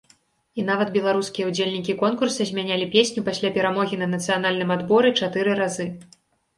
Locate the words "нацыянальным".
4.19-4.69